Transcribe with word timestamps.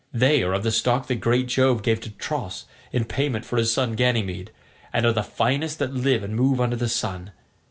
They 0.11 0.41
are 0.41 0.53
of 0.53 0.63
the 0.63 0.71
stock 0.71 1.05
that 1.09 1.17
great 1.17 1.45
Jove 1.47 1.83
gave 1.83 2.01
to 2.01 2.09
Tros 2.09 2.65
in 2.91 3.05
payment 3.05 3.45
for 3.45 3.57
his 3.57 3.71
son 3.71 3.93
Ganymede, 3.93 4.49
and 4.91 5.05
are 5.05 5.13
the 5.13 5.21
finest 5.21 5.77
that 5.77 5.93
live 5.93 6.23
and 6.23 6.35
move 6.35 6.59
under 6.59 6.75
the 6.75 6.89
sun. 6.89 7.33